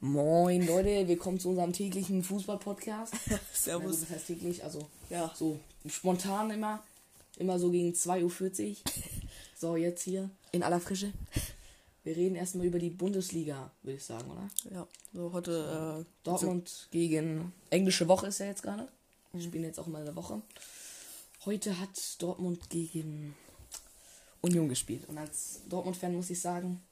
[0.00, 3.14] Moin Leute, willkommen zu unserem täglichen Fußball-Podcast.
[3.52, 4.00] Servus.
[4.00, 5.32] Das heißt täglich, also Ja.
[5.34, 6.82] so spontan immer,
[7.38, 8.76] immer so gegen 2.40 Uhr.
[9.58, 11.12] So, jetzt hier in aller Frische.
[12.04, 14.48] Wir reden erstmal über die Bundesliga, würde ich sagen, oder?
[14.70, 14.86] Ja.
[15.14, 18.88] So, heute, äh, Dortmund gegen englische Woche ist ja jetzt gerade.
[19.32, 20.42] Wir spielen jetzt auch mal eine Woche.
[21.46, 23.34] Heute hat Dortmund gegen
[24.42, 25.08] Union gespielt.
[25.08, 26.82] Und als Dortmund-Fan muss ich sagen,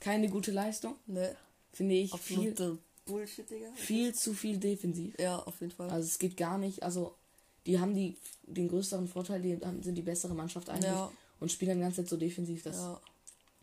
[0.00, 0.96] keine gute Leistung.
[1.06, 1.34] ne,
[1.76, 3.70] Finde ich viel, absolute Bullshit, Digga.
[3.74, 5.14] viel zu viel defensiv.
[5.18, 5.90] Ja, auf jeden Fall.
[5.90, 6.82] Also es geht gar nicht.
[6.82, 7.14] Also
[7.66, 11.12] die haben die den größeren Vorteil, die haben, sind die bessere Mannschaft eigentlich Ja.
[11.38, 12.62] und spielen dann die ganze Zeit so defensiv.
[12.62, 12.98] Das ja.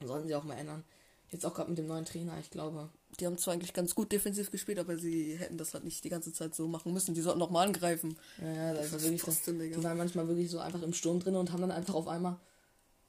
[0.05, 0.83] sollten sie auch mal ändern.
[1.31, 2.91] Jetzt auch gerade mit dem neuen Trainer, ich glaube.
[3.19, 6.09] Die haben zwar eigentlich ganz gut defensiv gespielt, aber sie hätten das halt nicht die
[6.09, 7.15] ganze Zeit so machen müssen.
[7.15, 8.15] Die sollten noch mal angreifen.
[8.39, 9.41] Ja, ja, das war wirklich das.
[9.41, 9.75] Digga.
[9.75, 12.39] Die waren manchmal wirklich so einfach im Sturm drin und haben dann einfach auf einmal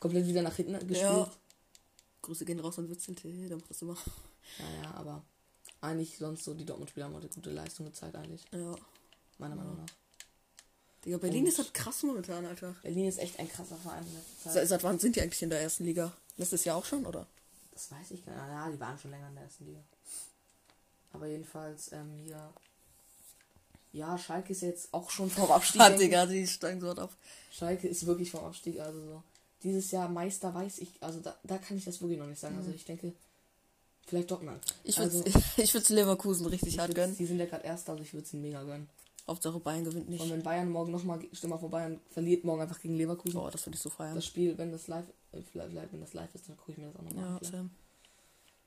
[0.00, 1.00] komplett wieder nach hinten gespielt.
[1.02, 1.30] Ja.
[2.22, 3.14] Grüße gehen raus an Witzel,
[3.48, 3.98] der macht das immer.
[4.58, 5.22] Ja, ja, aber
[5.80, 8.44] eigentlich sonst so, die Dortmund-Spieler haben heute gute Leistung gezeigt, eigentlich.
[8.52, 8.74] Ja.
[9.38, 9.86] Meiner Meinung nach.
[11.04, 12.74] Digga, Berlin Und- ist halt krass momentan, Alter.
[12.82, 14.06] Berlin ist echt ein krasser Verein.
[14.42, 16.12] Seit, seit wann sind die eigentlich in der ersten Liga?
[16.36, 17.26] Letztes Jahr auch schon, oder?
[17.72, 18.52] Das weiß ich gar nicht.
[18.54, 19.80] Ja, die waren schon länger in der ersten Liga.
[21.12, 22.52] Aber jedenfalls, ähm, hier.
[23.92, 25.80] Ja, Schalke ist jetzt auch schon vom Abstieg.
[25.80, 26.08] Ah, denke ich.
[26.08, 27.12] Digga, die steigen so ab.
[27.52, 28.80] Schalke ist wirklich vom Abstieg.
[28.80, 29.22] Also so.
[29.62, 30.88] Dieses Jahr Meister weiß ich.
[31.00, 32.56] Also da, da kann ich das wirklich noch nicht sagen.
[32.58, 33.12] Also ich denke,
[34.06, 34.60] vielleicht Dortmund.
[34.84, 35.24] Ich würde also,
[35.56, 37.16] ich würd's Leverkusen richtig ich hart gönnen.
[37.16, 38.88] Die sind ja gerade Erster, also ich würde es ihnen mega gönnen.
[39.26, 40.20] Hauptsache Bayern gewinnt nicht.
[40.20, 43.38] Und wenn Bayern morgen nochmal, stell mal vor, Bayern verliert morgen einfach gegen Leverkusen.
[43.38, 44.14] Boah, das würde ich so feiern.
[44.14, 46.96] Das Spiel, wenn das live, äh, wenn das live ist, dann gucke ich mir das
[46.96, 47.70] auch nochmal Ja, an.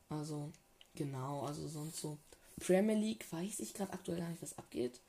[0.09, 0.51] Also,
[0.95, 2.17] genau, also sonst so.
[2.59, 4.99] Premier League weiß ich gerade aktuell gar nicht, was abgeht.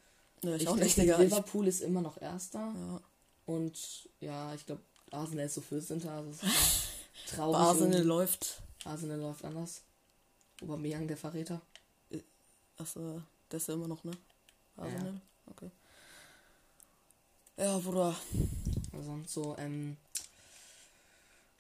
[0.42, 1.22] Ja, ich, Ich auch nicht, denke, Digga.
[1.24, 2.58] Ich, Liverpool ist immer noch Erster.
[2.76, 3.00] ja.
[3.46, 6.06] Und ja, ich glaube, Arsenal ist so 14.
[6.06, 6.40] Also ist
[7.28, 7.56] traurig.
[7.56, 8.60] Arsenal läuft.
[8.84, 9.80] Arsenal läuft anders.
[10.62, 11.60] Aubameyang, der Verräter.
[12.76, 14.12] Achso, das ist ja immer noch, ne?
[14.76, 14.82] Ja.
[14.84, 15.20] Arsenal.
[15.46, 15.70] Okay.
[17.56, 18.14] Ja, Bruder.
[18.92, 19.96] Also sonst so, ähm,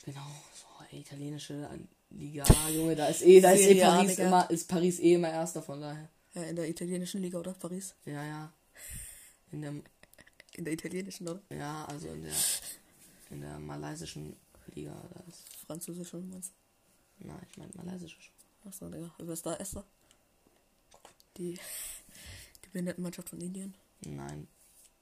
[0.04, 1.68] genau, so italienische
[2.10, 4.26] Liga, Junge, da ist eh, da ist eh Paris Digga.
[4.26, 6.08] immer, ist Paris eh immer Erster, von daher.
[6.34, 7.52] Ja, in der italienischen Liga, oder?
[7.54, 7.94] Paris?
[8.04, 8.52] Ja, ja.
[9.50, 9.72] In der,
[10.54, 11.42] In der italienischen, oder?
[11.50, 12.32] ja, also in der,
[13.30, 14.36] in der malaysischen
[14.74, 16.52] Liga, da ist, Französisch, oder meinst
[17.18, 18.37] na, ich meine malaysische schon.
[18.64, 19.10] Achso, Digga.
[19.32, 19.84] Ist da Esther?
[21.36, 21.54] Die,
[22.64, 23.74] die Behindertenmannschaft von Indien.
[24.00, 24.46] Nein,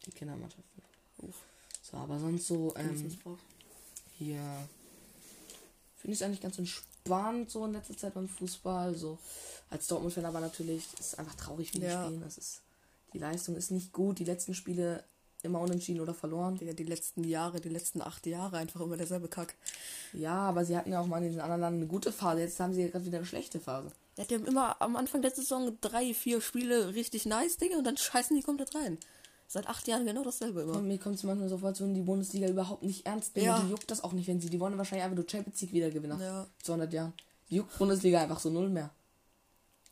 [0.04, 0.82] die Kindermannschaften.
[1.18, 1.34] Uff.
[1.82, 3.16] So, aber sonst so, ähm,
[4.18, 4.68] hier
[5.96, 8.94] finde ich es eigentlich ganz entspannt so in letzter Zeit beim Fußball.
[8.94, 9.18] So
[9.70, 12.04] als Dortmund-Fan aber natürlich ist es einfach traurig, wie die Ja.
[12.04, 12.20] spielen.
[12.20, 12.60] Das ist,
[13.12, 14.18] die Leistung ist nicht gut.
[14.18, 15.04] Die letzten Spiele
[15.46, 16.56] immer unentschieden oder verloren.
[16.56, 19.54] Digga, die letzten Jahre, die letzten acht Jahre einfach immer derselbe Kack.
[20.12, 22.40] Ja, aber sie hatten ja auch mal in den anderen Ländern eine gute Phase.
[22.40, 23.90] Jetzt haben sie ja gerade wieder eine schlechte Phase.
[24.16, 27.84] Ja, die haben immer am Anfang der Saison drei, vier Spiele richtig nice, Digga, und
[27.84, 28.98] dann scheißen die komplett rein.
[29.48, 30.76] Seit acht Jahren genau dasselbe immer.
[30.76, 33.46] Und mir kommt es manchmal so vor, als würden die Bundesliga überhaupt nicht ernst nehmen.
[33.46, 33.60] Ja.
[33.60, 34.50] Die juckt das auch nicht, wenn sie.
[34.50, 36.46] Die wollen wahrscheinlich einfach nur Champions League wieder gewinnen Ja.
[36.62, 37.12] 200 Jahren.
[37.48, 38.90] Die juckt Bundesliga einfach so null mehr.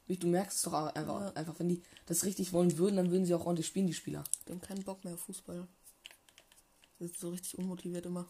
[0.06, 1.32] Du merkst es doch einfach, Ja.
[1.32, 4.22] einfach, wenn die das richtig wollen würden, dann würden sie auch ordentlich spielen, die Spieler.
[4.46, 5.66] Die haben keinen Bock mehr auf Fußball.
[6.98, 8.28] Das ist so richtig unmotiviert immer.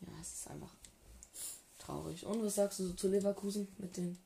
[0.00, 0.74] Ja, es ist einfach
[1.78, 2.24] traurig.
[2.26, 4.18] Und was sagst du so zu Leverkusen mit den.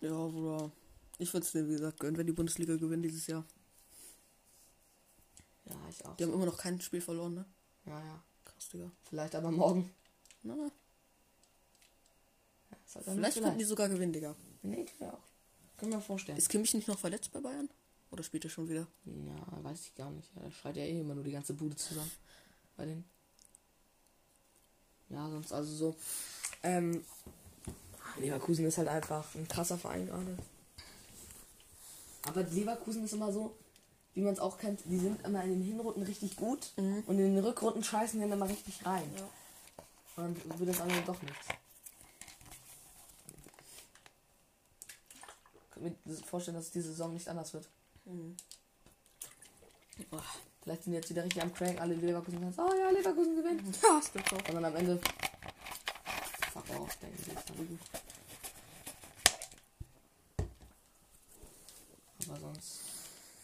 [0.00, 0.70] Ja, Bruder.
[1.18, 3.44] Ich würde es dir, wie gesagt, gönnen, wenn die Bundesliga gewinnt dieses Jahr.
[5.64, 6.16] Ja, ich auch.
[6.16, 7.44] Die haben immer noch kein Spiel verloren, ne?
[7.86, 8.22] Ja, ja.
[8.44, 8.90] Krass, Digga.
[9.04, 9.90] Vielleicht aber morgen.
[10.42, 10.70] Na, na.
[12.70, 14.36] Ja, Vielleicht könnten die sogar gewinnen, Digga.
[14.62, 15.33] Nee, ja auch.
[15.84, 16.38] Können wir vorstellen.
[16.38, 17.68] Ist Kimmich nicht noch verletzt bei Bayern?
[18.10, 18.86] Oder spielt er schon wieder?
[19.04, 20.30] Ja, weiß ich gar nicht.
[20.34, 22.10] Ja, da schreit ja eh immer nur die ganze Bude zusammen.
[22.76, 23.04] Bei den.
[25.10, 25.96] Ja, sonst also so.
[26.62, 27.04] Ähm.
[28.18, 30.38] Leverkusen ist halt einfach ein krasser Verein gerade.
[32.26, 33.54] Aber Leverkusen ist immer so,
[34.14, 37.02] wie man es auch kennt, die sind immer in den Hinrunden richtig gut Mhm.
[37.06, 39.10] und in den Rückrunden scheißen die dann immer richtig rein.
[39.16, 40.24] Ja.
[40.24, 41.46] Und dann wird das andere doch nichts.
[45.64, 47.68] Ich kann mir vorstellen, dass es diese Saison nicht anders wird.
[50.10, 50.24] Boah.
[50.62, 53.76] Vielleicht sind jetzt wieder richtig am Crank, alle Leverkusen fans oh ja, Leverkusen gewinnt.
[53.82, 54.48] Ja, das stimmt auch.
[54.48, 54.98] Und dann am Ende.
[56.52, 57.78] Fuck off, denken sie jetzt dann.
[62.28, 62.80] Aber sonst.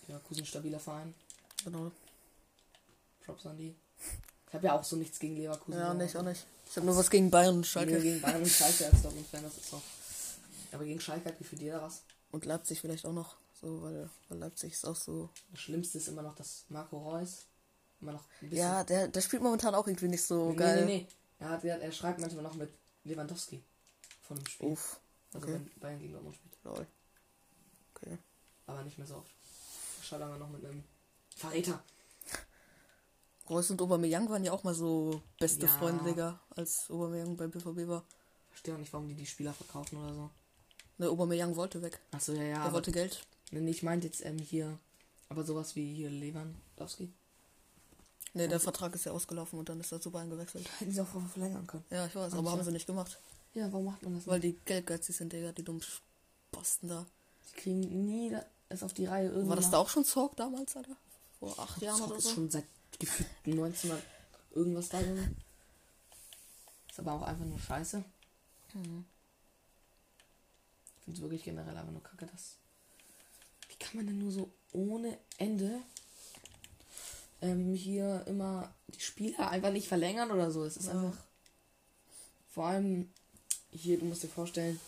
[0.08, 1.14] Leverkusen stabiler Verein.
[1.62, 1.92] Genau.
[3.26, 3.76] Props an die.
[4.48, 5.78] Ich habe ja auch so nichts gegen Leverkusen.
[5.78, 6.46] Ja, nicht, auch nicht.
[6.70, 7.90] Ich habe nur was gegen Bayern und Schalke.
[7.90, 8.04] Schalke.
[8.04, 9.82] gegen Bayern und Schalke als Dortmund-Fan, das ist so.
[10.72, 12.02] Aber gegen Schalke hat gefühlt jeder was.
[12.30, 13.36] Und Leipzig vielleicht auch noch.
[13.60, 15.30] So, weil, weil Leipzig ist auch so.
[15.50, 17.46] Das Schlimmste ist immer noch, dass Marco Reus
[18.00, 18.64] immer noch ein bisschen.
[18.64, 20.86] Ja, der, der spielt momentan auch irgendwie nicht so nee, geil.
[20.86, 21.06] nee, nee.
[21.38, 22.70] Er, hat, er, schreibt manchmal noch mit
[23.04, 23.62] Lewandowski
[24.22, 24.68] von dem Spiel.
[24.68, 25.00] Uff.
[25.32, 25.54] Also okay.
[25.54, 26.56] wenn Bayern gegen Dortmund spielt.
[26.64, 26.86] Lol.
[28.66, 29.30] aber nicht mehr so oft.
[30.02, 30.82] Schade noch mit einem
[31.36, 31.82] Verräter.
[33.48, 35.72] Reus und Aubameyang waren ja auch mal so beste Ja.
[35.72, 38.04] Freunde, Digga, als Aubameyang beim BVB war.
[38.48, 40.30] Verstehe auch nicht, warum die die Spieler verkaufen oder so.
[41.00, 41.98] Ne, Aubameyang wollte weg.
[42.10, 42.64] Achso, ja, ja.
[42.66, 43.24] er wollte Geld.
[43.52, 44.78] Nee, ich meinte jetzt ähm, hier,
[45.30, 47.10] aber sowas wie hier Lewandowski.
[48.34, 50.68] Ne, der Vertrag ist ja ausgelaufen und dann ist er zu Bayern gewechselt.
[50.78, 51.86] Hätten sie auch verlängern können.
[51.88, 53.18] Ja, ich weiß, aber haben sie nicht gemacht.
[53.54, 55.82] Ja, warum macht man das Weil die geldgeizig sind, Digga, die dummen
[56.52, 57.06] Posten da.
[57.46, 58.36] Sie kriegen nie
[58.68, 59.48] es auf die Reihe irgendwie.
[59.48, 60.96] War das da auch schon Zorg damals, Alter?
[61.38, 62.34] Vor acht Jahren Zock oder ist so?
[62.34, 62.66] schon seit
[62.98, 64.02] gefühlt 1900
[64.54, 65.34] irgendwas da drin.
[66.90, 68.04] Ist aber auch einfach nur scheiße.
[68.74, 69.06] Mhm.
[71.10, 72.54] Finde es wirklich generell einfach nur kacke, dass.
[73.68, 75.80] Wie kann man denn nur so ohne Ende
[77.42, 80.64] ähm, hier immer die Spieler einfach nicht verlängern oder so?
[80.64, 80.92] Es ist Ja.
[80.92, 81.18] einfach.
[82.50, 83.10] Vor allem
[83.72, 84.78] hier, du musst dir vorstellen,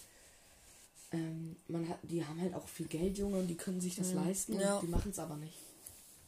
[1.10, 4.10] ähm, man hat, die haben halt auch viel Geld, Junge, und die können sich das
[4.10, 4.14] Mhm.
[4.14, 4.76] leisten Ja.
[4.76, 5.56] und die machen es aber nicht.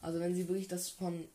[0.01, 1.25] Also wenn sie wirklich das von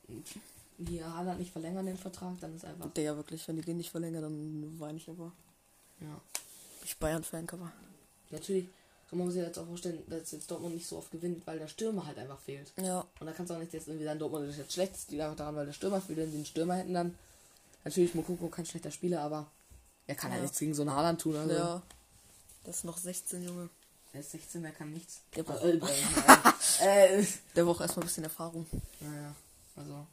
[0.87, 2.93] hier Haaland nicht verlängern, den Vertrag, dann ist einfach.
[2.93, 5.33] Digga, wirklich, wenn die den nicht verlängern, dann weine ich aber.
[6.01, 6.21] Ja.
[6.85, 7.73] Ich Bayern-Fan, aber.
[8.31, 8.67] Natürlich
[9.09, 11.67] kann man sich jetzt auch vorstellen, dass jetzt Dortmund nicht so oft gewinnt, weil der
[11.69, 12.73] Stürmer halt einfach fehlt.
[12.77, 15.09] Ja, Und da kannst du auch nicht jetzt irgendwie sagen, Dortmund ist jetzt schlecht, es
[15.09, 16.19] liegt einfach daran, weil der Stürmer fehlt.
[16.19, 17.19] Wenn sie einen Stürmer hätten, dann.
[17.85, 19.50] Natürlich, Mokoko kein schlechter Spieler, aber
[20.06, 20.43] er kann ja Ja.
[20.43, 21.35] nichts gegen so einen Haaland tun.
[21.37, 21.55] Also.
[21.55, 21.82] ja.
[22.65, 23.69] Das ist noch 16, Junge.
[24.12, 25.21] Er ist 16, der kann nichts.
[25.35, 25.79] Der braucht, Äh,
[26.82, 28.67] äh, äh, der braucht erstmal ein bisschen Erfahrung.
[29.00, 29.35] naja,
[29.77, 30.06] also.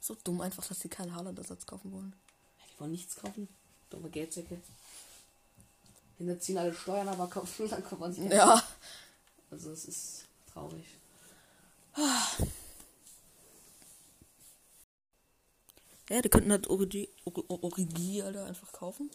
[0.00, 2.12] So dumm einfach, dass sie keinen Haaland-Ersatz kaufen wollen.
[2.74, 3.48] Die wollen nichts kaufen.
[3.90, 4.58] Dumme Geldsäcke.
[6.20, 8.62] Hinterziehen alle Steuern, aber kaufen, dann kommt man sich Ja.
[9.50, 10.84] Also es ist traurig.
[16.08, 19.10] Ja, die könnten halt Origi, Or- Or- Origi, Alter, einfach kaufen.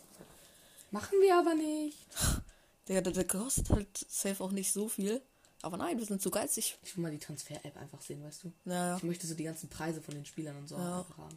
[0.92, 1.98] Machen wir aber nicht.
[2.88, 5.20] Der, der, der kostet halt safe auch nicht so viel.
[5.64, 6.78] Aber nein, wir sind zu geizig.
[6.84, 8.54] Ich will mal die Transfer-App einfach sehen, weißt du?
[8.64, 11.00] Naja, Ich möchte so die ganzen Preise von den Spielern und so Ja.
[11.00, 11.36] einfach haben.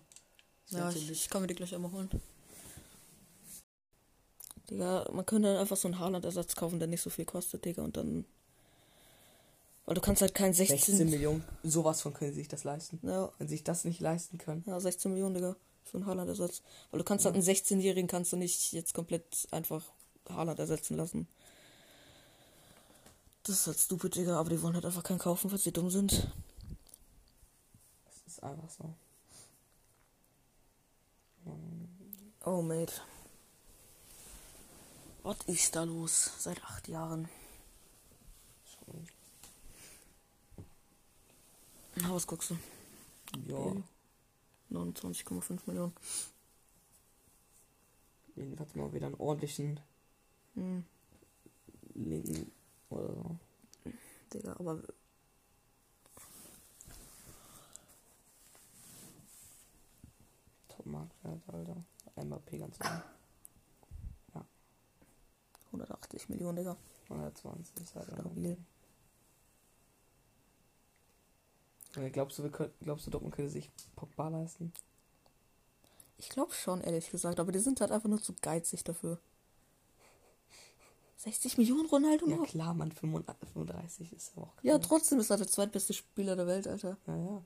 [0.69, 2.11] Ja, so ich, ich kann mir die gleich einmal holen.
[4.71, 7.83] Digga, man könnte dann einfach so einen Haaland-Ersatz kaufen, der nicht so viel kostet, Digga,
[7.83, 8.25] und dann.
[9.87, 10.79] Weil du kannst halt kein 16.
[10.79, 11.43] 16 Millionen.
[11.63, 12.99] Sowas von können sie sich das leisten.
[13.03, 14.63] Ja, Wenn sie sich das nicht leisten können.
[14.67, 16.63] ja, 16 Millionen, Digga, für einen Haaland-Ersatz.
[16.91, 19.83] Weil du kannst halt einen 16-Jährigen kannst du nicht jetzt komplett einfach
[20.29, 21.27] Haaland ersetzen lassen.
[23.45, 25.89] Das ist halt stupid, Digga, aber die wollen halt einfach keinen kaufen, weil sie dumm
[25.89, 26.13] sind.
[28.05, 28.93] Das ist einfach so.
[32.45, 32.93] Oh, Mate.
[35.29, 36.33] Was ist da los?
[36.39, 37.29] Seit acht Jahren.
[41.97, 42.59] Na, was guckst du?
[43.47, 43.57] Ja.
[43.59, 43.83] Okay.
[44.71, 45.93] 29,5 Millionen.
[48.37, 49.79] Jedenfalls mal wieder einen ordentlichen
[50.55, 50.87] Hm,
[51.93, 52.51] linken
[52.89, 53.37] oder so.
[54.33, 54.83] Digga, aber
[60.69, 61.85] Top Marktwert, Alter.
[62.17, 63.03] MAP ganz lang.
[65.89, 66.77] 180 Millionen, Digga.
[67.09, 68.57] 120 ist halt Stabil.
[71.97, 74.73] Ja, Glaubst du, wir können, glaubst du, Dortmund könnte sich Pogba leisten?
[76.19, 79.19] Ich glaube schon, ehrlich gesagt, aber die sind halt einfach nur zu geizig dafür.
[81.17, 82.47] 60 Millionen Ronaldo Ja noch?
[82.47, 84.83] klar, Mann, 35 35 ist aber auch Ja, klar.
[84.89, 86.97] trotzdem ist er der zweitbeste Spieler der Welt, Alter.
[87.07, 87.43] Ja, ja.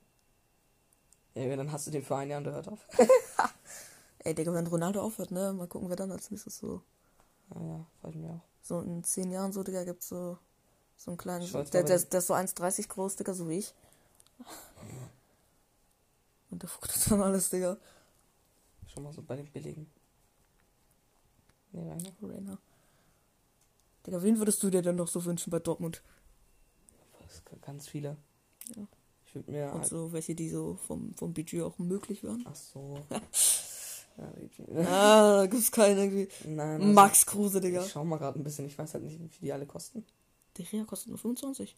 [1.34, 2.86] Ja, dann hast du den für ein Jahr und der hört auf.
[4.18, 5.52] Ey, Digga, wenn Ronaldo aufhört, ne?
[5.52, 6.82] Mal gucken, wer dann als nächstes so.
[7.54, 8.40] Ja, ja, freue ich mich auch.
[8.62, 10.38] So in 10 Jahren so, Digga, gibt's so.
[10.96, 11.50] So einen kleinen.
[11.50, 13.74] Der, der, der ist so 1,30 groß, Digga, so wie ich.
[16.50, 17.76] Und der fuckt dann alles, Digga.
[18.86, 19.90] Schon mal so bei den billigen.
[21.72, 22.06] Nee, rein.
[22.22, 22.58] Rainer.
[24.06, 26.02] Digga, wen würdest du dir denn noch so wünschen bei Dortmund?
[27.26, 28.16] Ist ganz viele.
[28.76, 28.86] Ja.
[29.26, 29.86] Ich würde mir Und halt.
[29.86, 32.44] so welche, die so vom, vom Budget auch möglich wären?
[32.46, 33.02] Ach so.
[34.18, 34.82] ja.
[34.86, 36.28] Ah, da gibt's keinen irgendwie.
[36.48, 37.84] Nein, also, Max Kruse, Digga.
[37.84, 38.66] Ich schau mal gerade ein bisschen.
[38.66, 40.04] Ich weiß halt nicht, wie viel die alle kosten.
[40.58, 41.76] Der Rea kostet nur 25.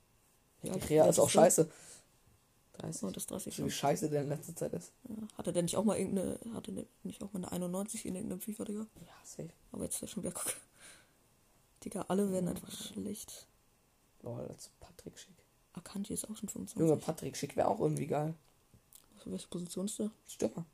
[0.62, 1.30] Die alt- Rea wie ist auch der?
[1.32, 1.70] scheiße.
[2.74, 3.02] 30.
[3.04, 3.70] Oh, das ist 30 Wie schon.
[3.70, 4.90] scheiße der in letzter Zeit ist.
[5.08, 5.14] Ja.
[5.38, 6.40] Hatte der nicht auch mal irgendeine.
[6.54, 8.86] Hatte der nicht auch mal eine 91 in irgendeinem FIFA, Digga?
[9.00, 9.50] Ja, safe.
[9.70, 10.54] Aber jetzt ist er schon wieder guck.
[11.84, 13.46] Digga, alle werden einfach schlecht.
[14.22, 15.34] Lol, das ist Patrick Schick.
[15.74, 16.78] Akanji ist auch schon 25.
[16.80, 18.34] Junge, Patrick Schick wäre auch irgendwie geil.
[19.22, 20.10] Für welche Position ist der?
[20.26, 20.64] Stürmer.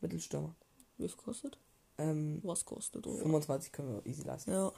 [0.00, 0.54] Mittelstürmer.
[1.02, 1.58] Wie viel kostet?
[1.98, 3.06] Ähm, Was kostet?
[3.06, 3.16] Oh.
[3.18, 4.52] 25 können wir easy leisten.
[4.52, 4.72] Ja.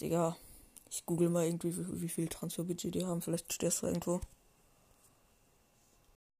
[0.00, 0.36] Digga,
[0.90, 3.22] ich google mal irgendwie, wie, wie viel Transferbudget die haben.
[3.22, 4.20] Vielleicht steht es da irgendwo.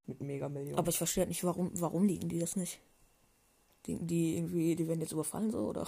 [0.06, 0.78] Mit mega Millionen.
[0.78, 2.80] Aber ich verstehe halt nicht, warum, warum liegen die das nicht?
[3.86, 5.86] Denken die irgendwie, die werden jetzt überfallen so, oder?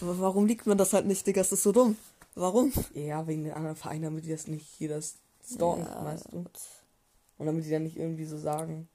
[0.00, 1.40] Warum liegt man das halt nicht, Digga?
[1.40, 1.96] Das ist so dumm.
[2.34, 2.72] Warum?
[2.94, 6.46] Ja, wegen den anderen Vereinen, damit die das nicht jeder stalken, Ja, weißt du?
[7.38, 8.88] Und damit die dann nicht irgendwie so sagen.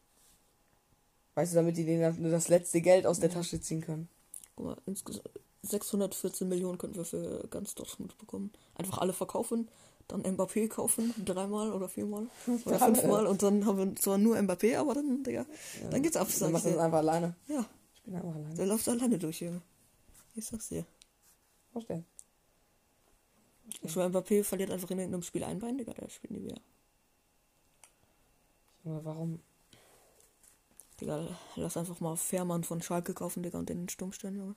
[1.38, 4.10] Weißt du, damit die denen nur das letzte Geld aus der Tasche ziehen können.
[4.56, 5.30] Guck mal, insgesamt
[5.62, 8.52] 614 Millionen könnten wir für ganz Dortmund bekommen.
[8.74, 9.68] Einfach alle verkaufen,
[10.08, 12.26] dann Mbappé kaufen, dreimal oder viermal
[12.66, 15.46] oder fünfmal und dann haben wir zwar nur Mbappé, aber dann, Digga,
[15.92, 17.36] dann geht's ab, Dann machst du das einfach alleine.
[17.48, 17.64] Ja,
[17.94, 18.56] Ich bin einfach alleine.
[18.56, 19.62] der läuft alleine durch, Junge.
[20.34, 20.88] Ich sag's dir.
[21.72, 22.04] Vorstellen.
[23.84, 26.60] Ich schwör, Mbappé verliert einfach in irgendeinem Spiel ein Bein, Digga, der spielt nie wieder.
[28.86, 29.40] Aber warum?
[31.00, 34.56] Digga, lass einfach mal Fährmann von Schalke kaufen, Digga, und den Sturm stellen, Junge.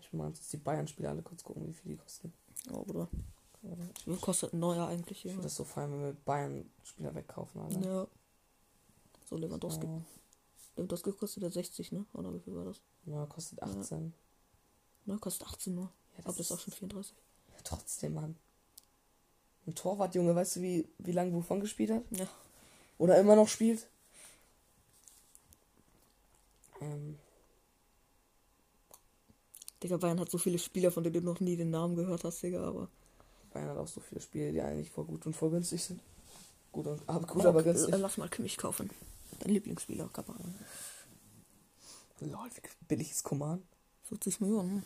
[0.00, 2.32] Ich muss uns die Bayern-Spiele alle kurz gucken, wie viel die kosten.
[2.72, 3.08] Oh, Bruder.
[3.62, 7.60] Wie viel kostet ein neuer eigentlich, Ich würde das so feiern, wenn wir Bayern-Spieler wegkaufen,
[7.60, 7.80] Alter.
[7.80, 8.06] Ja.
[9.28, 9.86] So, Lewandowski.
[9.86, 10.00] Oh,
[10.76, 12.06] Lewandowski kostet ja 60, ne?
[12.14, 12.80] Oder wie viel war das?
[13.06, 14.12] ja, kostet 18.
[15.06, 15.90] Ne, kostet 18 nur.
[16.16, 17.16] Ja, Aber das ist auch schon 34.
[17.48, 18.36] Ja, trotzdem, Mann.
[19.66, 22.02] Ein Torwart, Junge, weißt du, wie, wie lange Buffon gespielt hat?
[22.10, 22.26] Ja.
[22.98, 23.88] Oder immer noch spielt?
[26.80, 27.18] Ähm,
[29.82, 32.42] Digga, Bayern hat so viele Spieler, von denen du noch nie den Namen gehört hast,
[32.42, 32.88] Digga, aber.
[33.52, 36.00] Bayern hat auch so viele Spiele, die eigentlich voll gut und voll günstig sind.
[36.72, 37.92] Gut, und, aber, gut aber günstig.
[37.92, 38.90] Äh, Lass mal Kimmich kaufen.
[39.40, 40.34] Dein Lieblingsspieler, Kappa.
[42.20, 43.62] Lol, wie billig ist Command.
[44.04, 44.74] 40 Millionen.
[44.76, 44.82] ne?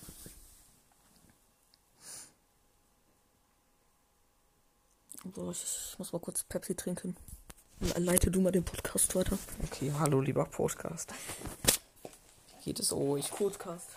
[5.34, 7.16] So, ich, ich muss mal kurz Pepsi trinken.
[7.80, 9.38] Le- Leite du mal den Podcast weiter.
[9.64, 11.12] Okay, hallo, lieber Podcast.
[12.64, 13.30] Wie geht es euch?
[13.30, 13.88] Podcast.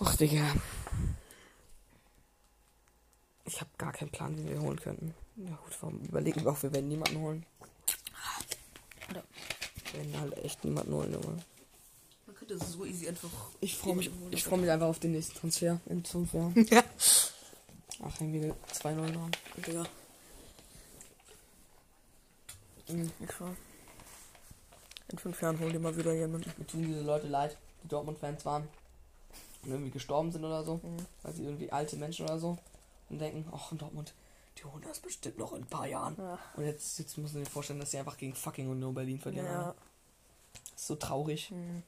[0.00, 0.52] Ach, Digga.
[3.44, 5.14] Ich habe gar keinen Plan, wen wir holen könnten.
[5.36, 7.46] Ja gut, warum überlegen wir auch, wir werden niemanden holen.
[9.08, 9.22] Oder-
[9.92, 11.44] Wir werden halt echt niemanden holen, Junge.
[12.26, 13.30] Man könnte so easy einfach.
[13.60, 16.66] Ich freue mich, ich freu mich einfach auf den nächsten Transfer in fünf Jahren.
[16.70, 16.82] Ja.
[18.02, 19.30] Ach, wir 2-0 dran.
[19.56, 19.86] Digga.
[22.88, 23.10] Mhm.
[23.20, 23.54] Ich schau.
[25.08, 26.52] In fünf Jahren holen die mal wieder jemanden.
[26.56, 28.68] Mir tun diese Leute leid, die Dortmund-Fans waren
[29.62, 30.76] und irgendwie gestorben sind oder so.
[30.76, 31.06] Mhm.
[31.22, 32.58] Weil sie irgendwie alte Menschen oder so.
[33.08, 34.14] Und denken, ach, in Dortmund,
[34.58, 36.16] die holen das bestimmt noch in ein paar Jahren.
[36.18, 36.38] Ja.
[36.56, 39.46] Und jetzt, jetzt müssen wir dir vorstellen, dass sie einfach gegen fucking Union Berlin verlieren.
[39.46, 39.74] Ja.
[40.74, 41.50] Ist so traurig.
[41.50, 41.82] Mhm.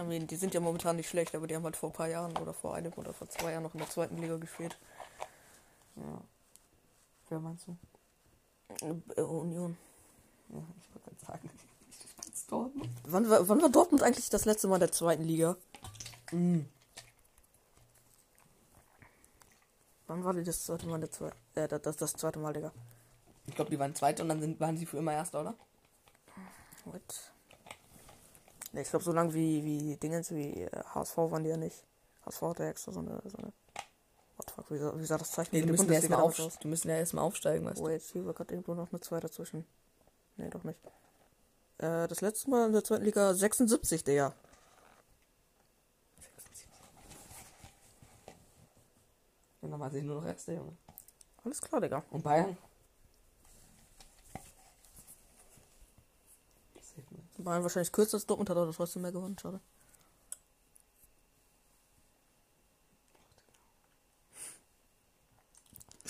[0.00, 2.08] I mean, die sind ja momentan nicht schlecht, aber die haben halt vor ein paar
[2.08, 4.78] Jahren oder vor einem oder vor zwei Jahren noch in der zweiten Liga gespielt.
[5.96, 6.22] Ja.
[7.28, 7.76] Wer meinst du?
[9.14, 9.76] Äh, Union.
[10.52, 11.50] Ja, ich wollte gerade sagen,
[12.48, 12.90] Dortmund.
[13.04, 15.56] Wann war, wann war Dortmund eigentlich das letzte Mal in der zweiten Liga?
[16.32, 16.68] Mhm.
[20.06, 21.36] Wann war die das zweite Mal der zweiten?
[21.54, 22.72] Äh, das, das, das zweite Mal, Digga.
[23.46, 25.54] Ich glaube, die waren Zweite und dann sind, waren sie für immer Erster, oder?
[26.84, 27.32] What?
[28.72, 31.84] Nee, ich glaube, so lange wie, wie Dingens, wie äh, HSV waren die ja nicht.
[32.26, 33.20] HSV hat ja extra so eine.
[33.26, 33.52] So eine
[34.36, 36.40] What the fuck, wie, sah- wie sah das Zeichen Nee, die müssen, ja erstmal damals
[36.40, 37.84] auf, die müssen ja erstmal aufsteigen, weißt du.
[37.84, 39.66] Wait, hier war gerade irgendwo noch eine 2 dazwischen.
[40.40, 40.78] Nee, doch nicht.
[41.78, 44.32] Äh, das letzte Mal in der zweiten Liga 76, Digga.
[49.60, 50.76] Ja, dann waren sie nur noch Erster, Junge.
[51.44, 52.02] Alles klar, Digga.
[52.10, 52.56] Und Bayern?
[57.36, 59.60] Bayern wahrscheinlich kürzer als Dortmund, hat aber trotzdem mehr gewonnen, schade.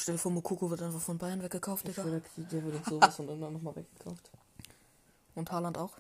[0.01, 2.03] Stell dir vor, Mokoko wird einfach von Bayern weggekauft, Digga.
[2.03, 4.31] der, wird sowas von irgendwann nochmal weggekauft.
[5.35, 5.93] Und Haaland auch.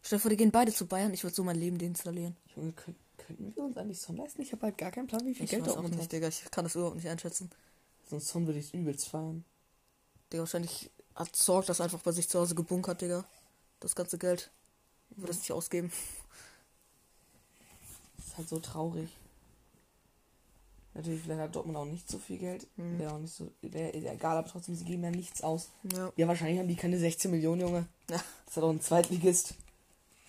[0.00, 2.34] Stell dir vor, die gehen beide zu Bayern, ich würde so mein Leben deinstallieren.
[2.56, 4.40] Junge, können, könnten wir uns eigentlich Son leisten?
[4.40, 6.10] Ich habe halt gar keinen Plan, wie viel Ich Geld weiß auch nicht, hat.
[6.10, 7.50] Digga, ich kann das überhaupt nicht einschätzen.
[8.08, 9.44] Sonst Son würde ich übelst feiern.
[10.32, 13.26] Digga, wahrscheinlich hat Sorg das einfach bei sich zu Hause gebunkert, Digga.
[13.80, 14.50] Das ganze Geld.
[15.10, 15.92] Würde es nicht ausgeben.
[18.16, 19.10] Das ist halt so traurig.
[20.94, 22.66] Natürlich, vielleicht hat Dortmund auch nicht so viel Geld.
[22.76, 22.98] Mhm.
[22.98, 23.50] Wäre auch nicht so.
[23.62, 25.70] Wäre egal, aber trotzdem, sie geben ja nichts aus.
[25.94, 26.12] Ja.
[26.16, 27.86] Ja, wahrscheinlich haben die keine 16 Millionen, Junge.
[28.10, 28.22] Ja.
[28.46, 29.54] Das hat auch ein Zweitligist.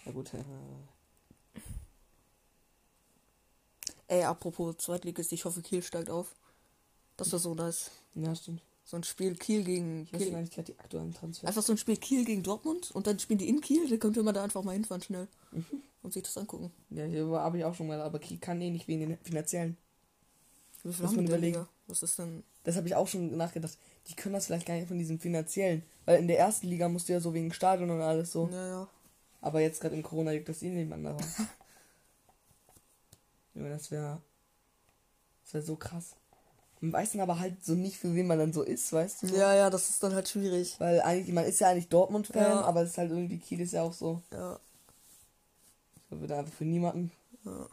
[0.06, 0.44] Na gut, äh,
[4.08, 6.36] Ey, apropos Zweitligist, ich hoffe, Kiel steigt auf.
[7.18, 7.92] Das wäre so nice.
[8.16, 8.62] ja, stimmt.
[8.86, 10.42] So ein Spiel Kiel gegen Ich weiß Kiel.
[10.42, 11.48] nicht gerade die aktuellen Transfers.
[11.48, 14.22] Einfach so ein Spiel Kiel gegen Dortmund und dann spielen die in Kiel, dann könnte
[14.24, 15.28] man da einfach mal hinfahren schnell.
[15.52, 15.66] Mhm.
[16.02, 16.72] Und sich das angucken.
[16.90, 19.78] Ja, hier habe ich auch schon mal, aber Kiel kann eh nicht wegen den finanziellen.
[20.84, 21.68] Wie viel Muss man überlegen.
[21.88, 22.44] Was ist denn.
[22.64, 23.78] Das habe ich auch schon nachgedacht.
[24.08, 25.84] Die können das vielleicht gar nicht von diesem finanziellen.
[26.06, 28.50] Weil in der ersten Liga musst du ja so wegen Stadion und alles so.
[28.52, 28.88] Ja, ja.
[29.42, 31.26] Aber jetzt gerade in Corona juckt das eh niemand daran.
[33.54, 34.22] Junge, das wäre.
[35.44, 36.16] Das wäre so krass.
[36.80, 39.28] Man weiß dann aber halt so nicht, für wen man dann so ist, weißt du?
[39.28, 40.76] Ja, ja, das ist dann halt schwierig.
[40.80, 42.62] Weil eigentlich, man ist ja eigentlich Dortmund-Fan, Ja.
[42.62, 44.22] aber es ist halt irgendwie, Kiel ist ja auch so.
[44.34, 44.60] Ja.
[46.10, 47.12] Da wird einfach für niemanden.
[47.46, 47.68] Ja.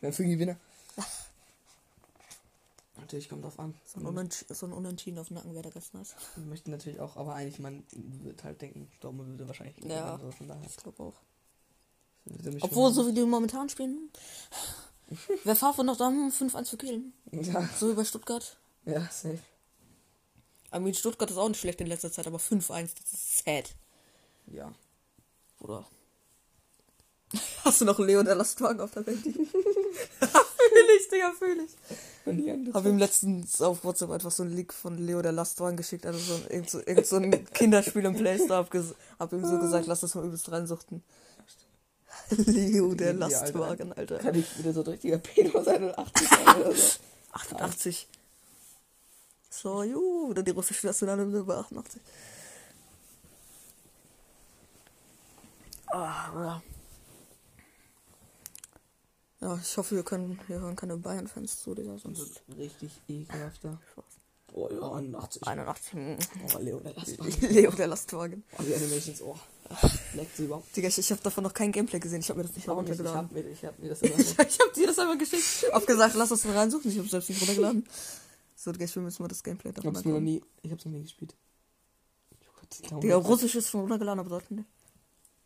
[0.00, 0.56] Ja, für den Gewinner.
[3.08, 3.74] natürlich, kommt drauf an.
[3.86, 6.14] So ein, Unent so ein Unentschieden auf dem Nacken wäre da ganz nice.
[6.36, 10.18] Wir möchten natürlich auch, aber eigentlich, man wird halt denken, Dortmund würde wahrscheinlich Ja.
[10.18, 10.30] so.
[10.66, 11.14] Ich glaube auch.
[12.60, 14.10] Obwohl, so wie die momentan spielen,
[15.44, 17.02] wer Favre noch da hm, 5-1 für Kiel.
[17.32, 18.58] Ja, So wie bei Stuttgart.
[18.84, 19.38] ja, safe.
[20.74, 23.74] I mean, Stuttgart ist auch nicht schlecht in letzter Zeit, aber 5-1, das ist sad.
[24.48, 24.70] Ja.
[25.60, 25.86] Oder?
[27.64, 29.18] Hast du noch einen Leo der Lastwagen auf der Welt?
[30.78, 31.96] fühl ich, Digga, fühl ich.
[32.26, 35.32] Und die andere Hab ihm letztens auf WhatsApp einfach so einen Link von Leo der
[35.32, 38.66] Lastwagen geschickt, also so ein, irgend, so, irgend so ein Kinderspiel im Playstore,
[39.18, 41.02] hab, ihm so gesagt, lass das mal übelst reinsuchten.
[42.30, 43.18] Leo der Alter.
[43.20, 44.18] Lastwagen, Alter.
[44.18, 46.98] Kann ich wieder so ein richtiger Pedo sein und 80 sein oder so.
[47.32, 48.08] 88.
[49.50, 52.00] So, juhu, oder die russische Nationalhymne bei 88.
[55.86, 56.62] Ah, ja.
[59.40, 63.80] Ja, ich hoffe, wir können, wir hören keine Bayern-Fans zu, Digga, sonst richtig ekelhafter.
[64.52, 65.46] Oh ja, 81.
[65.46, 65.92] 81.
[66.54, 67.40] Oh, Leo, der Lastwagen.
[67.54, 68.44] Leo der Lastwagen.
[68.58, 69.36] Oh, die Animations, oh.
[70.14, 70.74] Leckt sie überhaupt.
[70.74, 72.80] Digga, ich, ich habe davon noch kein Gameplay gesehen, ich habe mir das nicht Auch
[72.82, 72.90] nicht.
[72.90, 73.28] Ich runtergeladen.
[73.28, 75.66] hab mir, ich hab mir das immer Ich hab dir das einmal geschickt.
[75.72, 76.90] Hab gesagt, lass uns mal reinsuchen.
[76.90, 77.86] Ich hab selbst nicht runtergeladen.
[78.60, 80.42] So, Digga, ich will mir jetzt mal das Gameplay Ich davon hab's mir noch nie,
[80.62, 81.36] ich hab's noch nie gespielt.
[82.32, 83.14] Oh Gott, Digga.
[83.16, 84.68] Russisch ist schon runtergeladen, aber sollten nicht.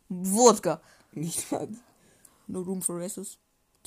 [0.09, 0.81] Wodka.
[1.11, 1.67] Nicht mal.
[2.47, 3.37] No room for races.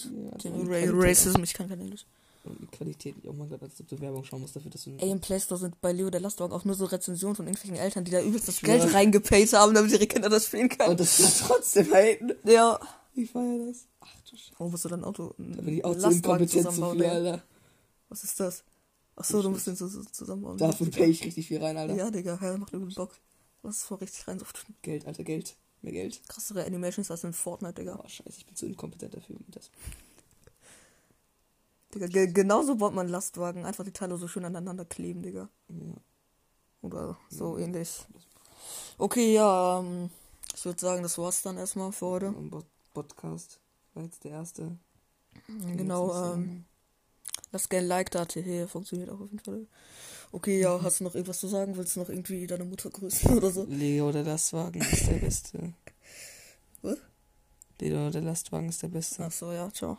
[0.05, 2.05] Ja, Ra und Racism, ich kann kein Englisch.
[2.45, 4.91] Und die Qualität, oh mein Gott, als ob du Werbung schauen musst dafür, dass du.
[4.99, 7.77] Ey, im Play Store sind bei Leo der Lastwagen auch nur so Rezensionen von irgendwelchen
[7.77, 8.61] Eltern, die da übelst das.
[8.61, 10.97] Geld reingepayt haben, damit ihre Kinder das spielen Und können.
[10.97, 12.33] das wird trotzdem haten.
[12.45, 12.79] Ja.
[13.15, 13.87] Ich feier das.
[14.01, 14.53] Ach du Scheiße.
[14.59, 17.07] Warum musst du dein Auto, Da bin ich auch zu inkompetent zu zusammenbauen, viel?
[17.07, 17.43] Alter.
[18.11, 18.63] Was ist das?
[19.17, 20.59] Ach so, du musst den so, so zusammenbauen.
[20.59, 21.95] Dafür pay ich richtig viel rein, Alter.
[21.95, 23.17] Ja, Digga, ja, macht übel Bock.
[23.63, 24.63] Lass es voll richtig reinsuchten.
[24.83, 25.57] Geld, Alter, Geld.
[25.87, 26.21] Mehr Geld.
[26.27, 28.01] Krassere Animations als in Fortnite, Digga.
[28.03, 29.37] Oh, scheiße, ich bin zu inkompetent dafür.
[29.47, 29.71] Das.
[31.95, 33.65] Digga, ge genauso baut man Lastwagen.
[33.65, 35.49] Einfach die Teile so schön aneinander kleben, Digga.
[35.69, 35.95] Ja.
[36.83, 38.05] Oder so ähnlich.
[38.99, 40.11] Okay, ja, ähm,
[40.57, 42.27] ich würde sagen, das war's dann erstmal für heute.
[42.31, 42.51] Ein
[42.93, 43.61] Podcast
[43.95, 44.77] war jetzt der erste.
[45.47, 46.65] Kann Genau, ähm,
[47.53, 49.69] lasst gerne ein Like da, TH, funktioniert auch auf jeden Fall.
[50.33, 51.77] Okay, ja, hast du noch irgendwas zu sagen?
[51.77, 53.65] Willst du noch irgendwie deine Mutter grüßen oder so?
[53.65, 55.73] Leo der Lastwagen ist der Beste.
[57.81, 59.25] Der Lastwagen ist der Beste.
[59.25, 59.95] Ach so, ja, ciao.